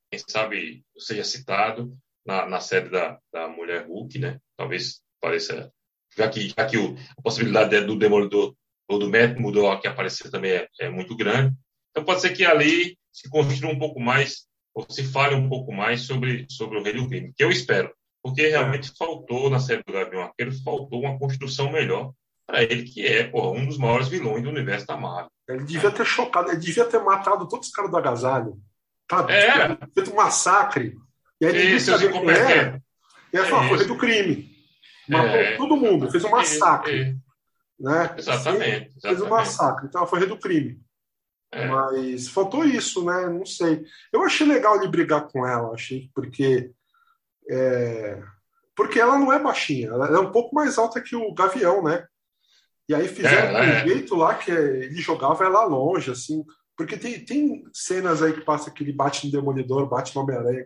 [0.10, 4.40] quem sabe seja citado na, na série da, da Mulher Hulk, né?
[4.56, 5.72] Talvez apareça,
[6.16, 8.56] já que, já que o, a possibilidade do Demolidor
[8.90, 11.56] ou do Matt mudou que aparecer também é, é muito grande.
[11.98, 15.74] Então pode ser que ali se construa um pouco mais, ou se fale um pouco
[15.74, 19.82] mais sobre, sobre o Rei do Crime, que eu espero, porque realmente faltou na série
[19.84, 22.12] do Gavião Arqueiro, faltou uma construção melhor
[22.46, 25.32] para ele, que é porra, um dos maiores vilões do universo da Marvel.
[25.50, 28.60] Ele devia ter chocado, ele devia ter matado todos os caras do agasalho.
[29.08, 29.76] Tá, é.
[29.96, 30.96] Feito um massacre.
[31.42, 32.80] E aí ninguém sabia quem era.
[33.34, 34.56] E aí falou, foi do crime.
[35.10, 35.56] Matou é.
[35.56, 37.02] todo mundo, fez um massacre.
[37.02, 37.16] É.
[37.80, 38.16] Né?
[38.16, 39.02] Exatamente, exatamente.
[39.02, 39.88] Fez um massacre.
[39.88, 40.80] Então foi do crime.
[41.52, 41.68] É.
[41.68, 43.28] Mas faltou isso, né?
[43.28, 43.86] Não sei.
[44.12, 46.72] Eu achei legal ele brigar com ela, achei, porque.
[47.50, 48.22] É,
[48.76, 52.06] porque ela não é baixinha, ela é um pouco mais alta que o Gavião, né?
[52.88, 53.88] E aí fizeram é, um é.
[53.88, 56.46] jeito lá que ele jogava ela longe, assim.
[56.78, 60.64] Porque tem, tem cenas aí que passa que ele bate no Demolidor, bate no Homem-Aranha,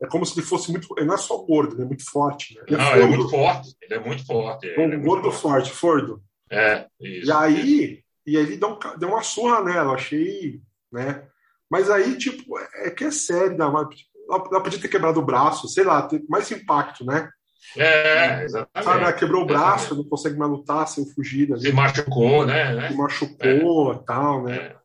[0.00, 0.86] é como se ele fosse muito.
[0.96, 2.54] Ele não é só gordo, ele é muito forte.
[2.54, 2.62] Né?
[2.68, 3.76] Ele é não, ele é muito forte.
[3.82, 4.66] Ele é muito forte.
[4.78, 5.70] Um é gordo forte.
[5.70, 6.22] forte, fordo.
[6.50, 7.28] É, isso.
[7.28, 10.60] E aí, e aí ele deu, um, deu uma surra nela, achei,
[10.92, 11.26] né?
[11.70, 13.88] Mas aí, tipo, é que é sério, ela,
[14.28, 17.30] ela podia ter quebrado o braço, sei lá, ter mais impacto, né?
[17.76, 18.84] É, exatamente.
[18.84, 20.04] Sabe, ela quebrou o braço, exatamente.
[20.04, 21.58] não consegue mais lutar sem fugir.
[21.58, 22.88] Se machucou, né?
[22.88, 24.56] Se machucou e tal, né?
[24.56, 24.76] É.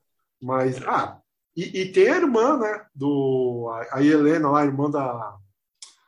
[0.42, 1.18] Mas, ah,
[1.56, 2.86] e, e, tem a irmã, né?
[2.94, 5.38] Do, a, a Helena lá, a irmã da,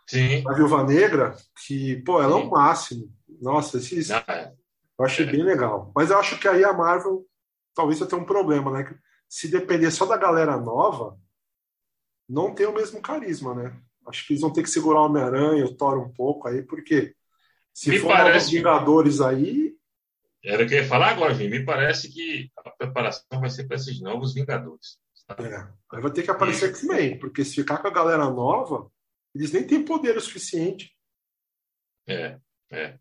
[0.08, 0.44] Sim.
[0.44, 2.42] da Viúva Negra, que, pô, ela Sim.
[2.42, 3.12] é o máximo.
[3.42, 4.52] Nossa, esses, não, é.
[4.98, 5.92] Eu achei bem legal.
[5.96, 7.26] Mas eu acho que aí a Marvel
[7.74, 8.98] talvez ter um problema, né?
[9.28, 11.20] Se depender só da galera nova,
[12.28, 13.80] não tem o mesmo carisma, né?
[14.08, 17.14] Acho que eles vão ter que segurar o Homem-Aranha, o Thor um pouco aí, porque
[17.74, 18.52] se me for parece...
[18.52, 19.76] Vingadores aí.
[20.44, 21.50] Era o que eu ia falar agora, gente.
[21.50, 25.00] Me parece que a preparação vai ser para esses novos Vingadores.
[25.40, 25.68] É.
[25.92, 28.90] Aí vai ter que aparecer X-Men, porque se ficar com a galera nova,
[29.34, 30.96] eles nem têm poder o suficiente.
[32.08, 32.40] É,
[32.72, 33.00] é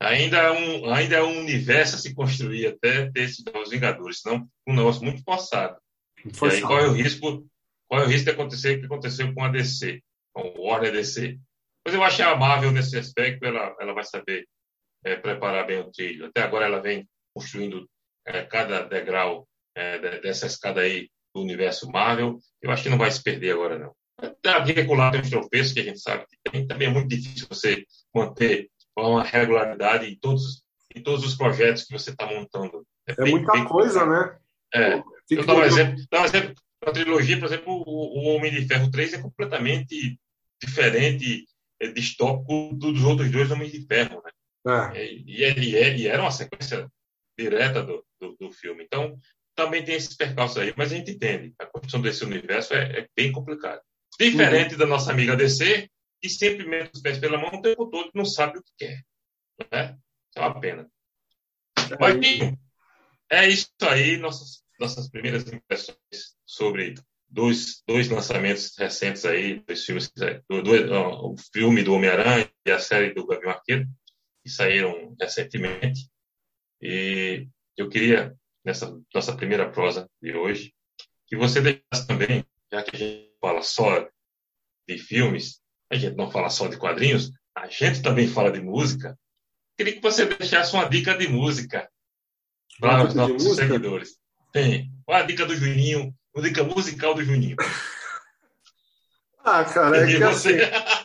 [0.00, 4.20] ainda é um, ainda é um universo a se construir até ter esses novos Vingadores,
[4.20, 5.76] senão um negócio muito forçado.
[6.24, 7.46] e aí corre o risco,
[7.88, 10.02] corre o risco de acontecer o que aconteceu com a DC,
[10.32, 11.38] com o Warner DC.
[11.84, 14.46] Mas eu acho que a Marvel, nesse aspecto, ela, ela vai saber
[15.04, 16.26] é, preparar bem o trilho.
[16.26, 17.88] Até agora ela vem construindo
[18.26, 22.38] é, cada degrau é, dessa escada aí do universo Marvel.
[22.62, 23.94] Eu acho que não vai se perder agora, não.
[24.46, 26.66] A regular tem os tropeços que a gente sabe que tem.
[26.66, 30.62] Também é muito difícil você manter uma regularidade em todos,
[30.94, 32.86] em todos os projetos que você está montando.
[33.06, 34.32] É, é bem, muita bem coisa, complicado.
[34.32, 34.38] né?
[34.74, 35.02] É.
[35.30, 36.54] Eu dou um exemplo, um exemplo.
[36.84, 40.18] A trilogia, por exemplo, o, o, Homem de Ferro 3 é completamente
[40.62, 41.46] diferente,
[41.80, 44.92] é distópico dos outros dois Homens de Ferro, né?
[44.94, 45.04] É.
[45.04, 45.44] E, e,
[45.76, 46.88] é, e, era uma sequência
[47.38, 48.84] direta do, do, do, filme.
[48.84, 49.18] Então,
[49.54, 51.54] também tem esses percalços aí, mas a gente entende.
[51.58, 53.80] A construção desse universo é, é bem complicada.
[54.18, 54.78] Diferente uhum.
[54.78, 55.88] da nossa amiga DC,
[56.24, 59.04] e sempre mete os pés pela mão o tempo todo não sabe o que quer.
[59.70, 59.98] Né?
[60.34, 60.90] É uma pena.
[62.00, 62.58] Marquinho,
[63.30, 65.98] é isso aí, nossas, nossas primeiras impressões
[66.46, 66.94] sobre
[67.28, 70.10] dois, dois lançamentos recentes aí, dois filmes,
[70.48, 73.86] do, do, o filme do Homem-Aranha e a série do Gavião Arqueiro,
[74.42, 76.08] que saíram recentemente.
[76.80, 78.34] E eu queria,
[78.64, 80.74] nessa nossa primeira prosa de hoje,
[81.26, 84.08] que você deixasse também, já que a gente fala só
[84.88, 85.62] de filmes,
[85.96, 89.18] a gente não fala só de quadrinhos, a gente também fala de música.
[89.76, 91.88] Queria que você deixasse uma dica de música
[92.80, 94.16] para os nossos seguidores.
[94.52, 94.90] Tem.
[95.04, 96.14] Qual a dica do Juninho?
[96.34, 97.56] Uma dica musical do Juninho.
[99.46, 100.56] Ah, cara, é que assim.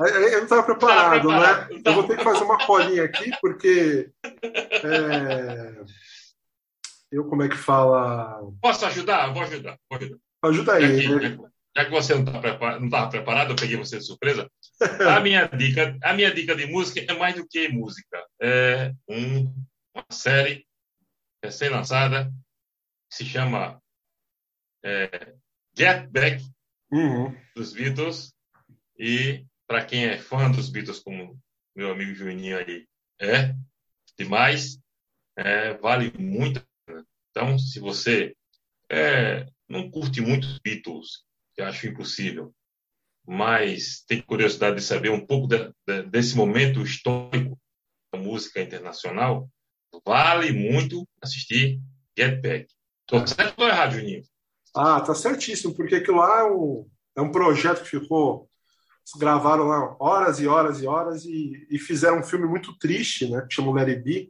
[0.00, 1.68] Eu não estava preparado, né?
[1.84, 4.10] Eu vou ter que fazer uma colinha aqui, porque.
[4.84, 5.84] É...
[7.10, 8.40] Eu, como é que fala.
[8.60, 9.32] Posso ajudar?
[9.32, 9.78] Vou ajudar.
[9.88, 10.18] Vou ajudar.
[10.42, 10.98] Ajuda aí.
[10.98, 11.38] Aqui, né?
[11.76, 14.50] Já que você não estava tá preparado, preparado, eu peguei você de surpresa.
[15.08, 18.24] A minha dica, a minha dica de música é mais do que música.
[18.40, 19.44] É um,
[19.94, 20.66] uma série
[21.42, 22.32] recém-lançada
[23.10, 23.80] que se chama
[24.84, 25.34] é,
[25.76, 26.44] Get Back
[26.90, 27.36] uhum.
[27.54, 28.32] dos Beatles.
[28.98, 31.38] E para quem é fã dos Beatles, como
[31.76, 32.86] meu amigo Juninho aí
[33.20, 33.54] é,
[34.18, 34.80] demais,
[35.36, 36.64] é, vale muito.
[37.30, 38.34] Então, se você
[38.90, 41.24] é, não curte muito Beatles,
[41.58, 42.54] que acho impossível,
[43.26, 47.58] mas tem curiosidade de saber um pouco de, de, desse momento histórico
[48.12, 49.50] da música internacional,
[50.06, 51.80] vale muito assistir
[52.16, 52.68] Get Back.
[53.00, 54.22] Estou certo ou errado, Juninho?
[54.72, 58.48] Ah, tá certíssimo, porque aquilo lá é um, é um projeto que ficou.
[59.18, 63.44] Gravaram lá horas e horas e horas e, e fizeram um filme muito triste, né?
[63.48, 64.28] Que chama Larry B.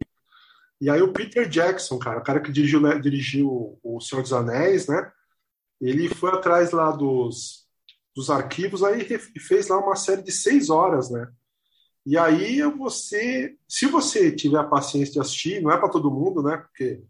[0.80, 4.86] E aí o Peter Jackson, cara, o cara que dirigiu, dirigiu O Senhor dos Anéis,
[4.86, 5.12] né?
[5.80, 7.66] Ele foi atrás lá dos,
[8.14, 11.30] dos arquivos aí e fez lá uma série de seis horas, né?
[12.04, 16.42] E aí você, se você tiver a paciência de assistir, não é para todo mundo,
[16.42, 16.56] né?
[16.56, 17.02] Porque,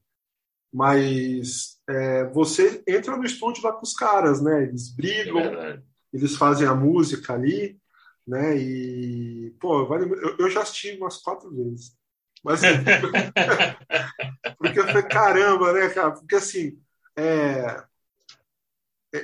[0.73, 4.65] mas é, você entra no estúdio lá com os caras, né?
[4.65, 5.81] Eles brigam, é
[6.13, 7.79] eles fazem a música ali,
[8.27, 8.57] né?
[8.57, 11.97] E pô, vale, eu, eu já assisti umas quatro vezes.
[12.43, 12.61] Mas
[14.59, 16.13] porque eu falei, caramba, né, cara?
[16.13, 16.79] Porque assim,
[17.17, 17.85] é,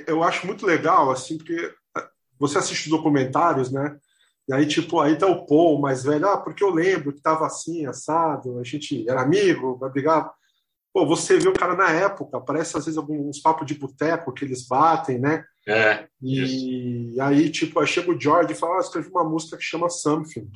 [0.07, 1.73] eu acho muito legal, assim, porque
[2.39, 3.97] você assiste documentários, né?
[4.47, 7.45] E aí, tipo, aí tá o Paul mais velho, ah, porque eu lembro que tava
[7.45, 10.31] assim, assado, a gente era amigo, vai brigar.
[10.93, 14.45] Pô, você vê o cara na época, parece às vezes alguns papos de boteco que
[14.45, 15.43] eles batem, né?
[15.67, 16.07] É.
[16.21, 17.21] E isso.
[17.21, 20.47] aí, tipo, aí chega o George e fala, ah, escrevi uma música que chama Something.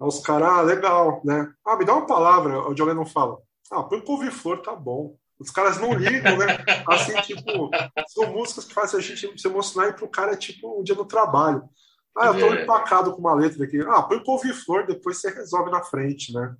[0.00, 1.50] Aí os caras, ah, legal, né?
[1.66, 2.68] Ah, me dá uma palavra.
[2.68, 3.38] O George não fala.
[3.70, 5.16] Ah, põe couve-flor, tá bom.
[5.42, 6.46] Os caras não ligam, né?
[6.86, 7.70] Assim, tipo,
[8.08, 10.94] são músicas que fazem a gente se emocionar e pro cara é tipo um dia
[10.94, 11.68] no trabalho.
[12.16, 12.62] Ah, eu tô é.
[12.62, 13.80] empacado com uma letra aqui.
[13.80, 16.54] Ah, põe couve-flor, depois você resolve na frente, né?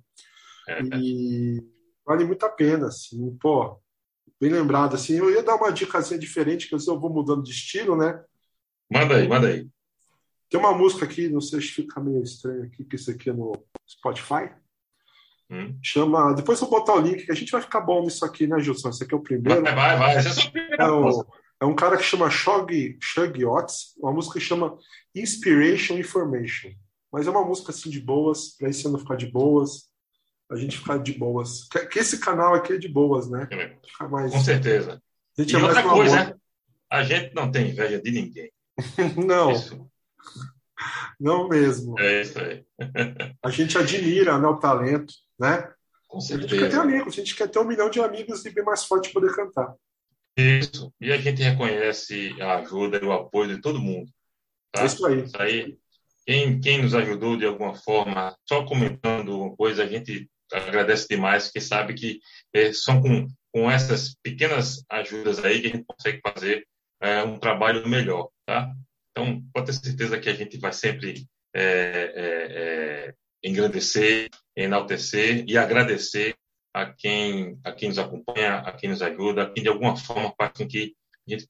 [0.67, 0.81] É.
[0.97, 1.63] E
[2.05, 3.79] vale muito a pena, assim, pô,
[4.39, 5.15] bem lembrado, assim.
[5.15, 8.21] Eu ia dar uma dicasinha diferente, que eu vou mudando de estilo, né?
[8.91, 9.67] Manda aí, manda aí.
[10.49, 13.33] Tem uma música aqui, não sei se fica meio estranho aqui, que isso aqui é
[13.33, 13.53] no
[13.87, 14.51] Spotify.
[15.53, 15.77] Hum.
[15.83, 16.33] Chama.
[16.33, 18.59] Depois eu vou botar o link, que a gente vai ficar bom nisso aqui, né,
[18.59, 18.89] Gilson?
[18.89, 19.61] Esse aqui é o primeiro.
[19.61, 20.17] Vai, vai, vai.
[20.17, 20.81] Esse é o primeiro.
[20.81, 21.25] É, o,
[21.61, 24.75] é um cara que chama Shug, Shug Otis, uma música que chama
[25.15, 26.71] Inspiration Information.
[27.11, 29.83] Mas é uma música assim de boas, para esse ano ficar de boas,
[30.51, 31.67] a gente ficar de boas.
[31.69, 33.47] Que, que esse canal aqui é de boas, né?
[33.85, 34.99] Ficar mais, Com certeza.
[35.37, 36.35] A gente e é outra coisa, né?
[36.91, 38.51] A gente não tem inveja de ninguém.
[39.23, 39.51] não.
[39.51, 39.87] Isso.
[41.19, 41.99] Não mesmo.
[41.99, 42.65] É isso aí.
[43.41, 45.71] a gente admira né, o talento, né?
[46.07, 46.47] Com certeza.
[46.47, 48.63] A gente quer ter amigos, a gente quer ter um milhão de amigos e bem
[48.63, 49.75] mais forte poder cantar.
[50.37, 50.93] Isso.
[50.99, 54.11] E a gente reconhece a ajuda e o apoio de todo mundo.
[54.71, 54.83] Tá?
[54.83, 55.23] É isso aí.
[55.23, 55.77] Isso aí.
[56.25, 61.45] Quem, quem nos ajudou de alguma forma, só comentando uma coisa, a gente agradece demais,
[61.45, 62.19] porque sabe que
[62.53, 66.65] é, são com, com essas pequenas ajudas aí que a gente consegue fazer
[67.01, 68.71] é, um trabalho melhor, tá?
[69.11, 71.63] Então, pode ter certeza que a gente vai sempre é,
[72.15, 76.35] é, é engrandecer, enaltecer e agradecer
[76.73, 80.33] a quem, a quem nos acompanha, a quem nos ajuda, a quem de alguma forma
[80.37, 80.95] faz com que
[81.27, 81.47] a gente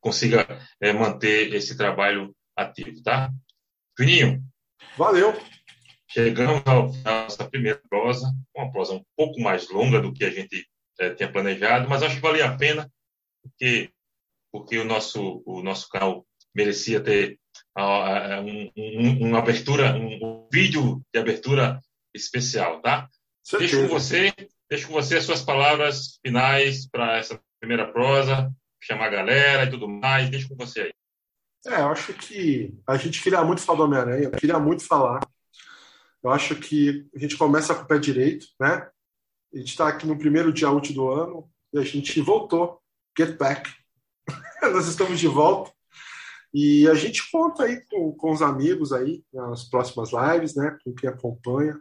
[0.00, 0.46] consiga
[0.80, 3.30] é, manter esse trabalho ativo, tá?
[3.98, 4.42] Juninho.
[4.96, 5.34] Valeu.
[6.08, 10.30] Chegamos ao final nossa primeira prosa, uma prosa um pouco mais longa do que a
[10.30, 10.66] gente
[10.98, 12.90] é, tinha planejado, mas acho que valia a pena,
[13.42, 13.90] porque,
[14.50, 17.38] porque o, nosso, o nosso canal merecia ter
[17.76, 21.80] uh, um, um, uma abertura, um, vídeo de abertura
[22.16, 23.08] especial, tá?
[23.58, 24.34] Deixo com você,
[24.68, 29.70] deixo com você as suas palavras finais para essa primeira prosa, chamar a galera e
[29.70, 30.28] tudo mais.
[30.28, 30.92] Deixo com você aí.
[31.66, 35.20] É, eu acho que a gente queria muito falar do Homem-Aranha, queria muito falar.
[36.22, 38.88] Eu acho que a gente começa com o pé direito, né?
[39.54, 42.80] A gente está aqui no primeiro dia útil do ano e a gente voltou.
[43.16, 43.72] Get back.
[44.62, 45.72] Nós estamos de volta.
[46.52, 50.76] E a gente conta aí com, com os amigos aí nas próximas lives, né?
[50.84, 51.78] Com quem acompanha.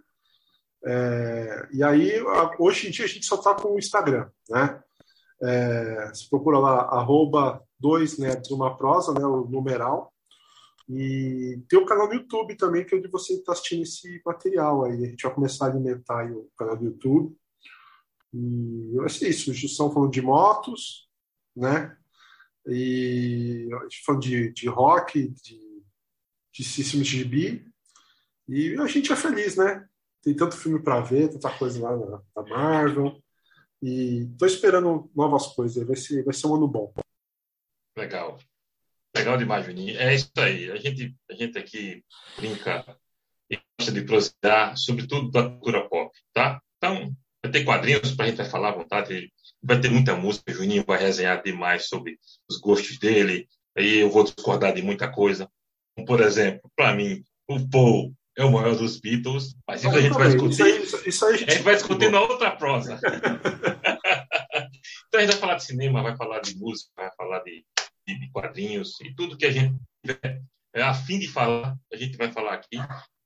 [0.86, 2.22] É, e aí,
[2.60, 4.82] hoje em dia, a gente só está com o Instagram, né?
[5.42, 9.26] É, você procura lá, arroba 2 netos uma prosa, né?
[9.26, 10.14] O numeral.
[10.88, 14.86] E tem o canal do YouTube também, que é onde você está assistindo esse material
[14.86, 15.06] aí.
[15.06, 17.36] A gente vai começar a alimentar o canal do YouTube.
[18.32, 19.52] E vai isso.
[19.52, 21.10] Estão falando de motos,
[21.56, 21.98] né?
[22.68, 23.68] E
[24.06, 25.84] falando de, de rock, de,
[26.54, 27.66] de System GB.
[28.48, 29.88] E a gente é feliz, né?
[30.26, 33.24] Tem tanto filme para ver, tanta coisa lá na, na Marvel.
[33.82, 35.88] E tô esperando novas coisas.
[35.88, 36.94] Vai ser, vai ser um ano bom.
[37.98, 38.38] Legal.
[39.16, 39.98] Legal demais, Juninho.
[39.98, 40.70] É isso aí.
[40.72, 42.04] A gente, a gente aqui
[42.36, 42.84] brinca
[43.50, 46.60] e gosta de prosear, sobretudo da cultura pop, tá?
[46.78, 47.16] Então,
[47.46, 49.32] Vai ter quadrinhos para a gente falar à vontade.
[49.62, 50.52] Vai ter muita música.
[50.52, 52.18] O Juninho vai resenhar demais sobre
[52.50, 53.48] os gostos dele.
[53.78, 55.48] Aí eu vou discordar de muita coisa.
[56.08, 60.14] Por exemplo, para mim, o Paul é o maior dos Beatles, mas isso a gente
[60.14, 60.84] vai discutir.
[60.84, 61.50] Isso aí, isso aí a, gente...
[61.50, 63.00] a gente vai discutir na outra prosa.
[65.08, 67.66] então a gente vai falar de cinema, vai falar de música, vai falar de,
[68.08, 69.76] de, de quadrinhos e tudo que a gente
[70.06, 70.42] tiver
[70.76, 72.78] é, a fim de falar, a gente vai falar aqui.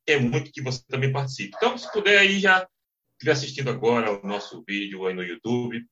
[0.07, 1.51] É muito que você também participe.
[1.57, 2.68] Então, se puder aí já
[3.14, 5.84] estiver assistindo agora o nosso vídeo aí no YouTube,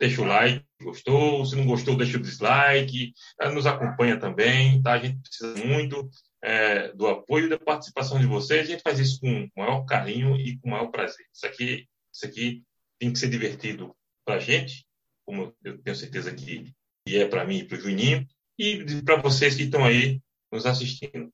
[0.00, 1.44] deixa o like, gostou.
[1.44, 3.12] Se não gostou, deixa o dislike.
[3.52, 4.94] Nos acompanha também, tá?
[4.94, 6.08] A gente precisa muito
[6.42, 8.62] é, do apoio e da participação de vocês.
[8.62, 11.24] A gente faz isso com o maior carinho e com o maior prazer.
[11.32, 12.64] Isso aqui, isso aqui
[12.98, 14.86] tem que ser divertido para a gente,
[15.24, 16.72] como eu tenho certeza que,
[17.06, 18.26] que é para mim e para o Juninho,
[18.58, 20.20] e para vocês que estão aí
[20.50, 21.32] nos assistindo.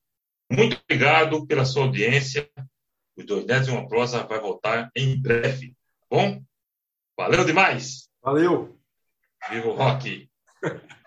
[0.51, 2.49] Muito obrigado pela sua audiência.
[3.15, 5.75] Os dois netos e uma prosa vai voltar em breve.
[6.01, 6.41] Tá bom?
[7.17, 8.09] Valeu demais!
[8.21, 8.79] Valeu!
[9.49, 10.29] Viva o rock!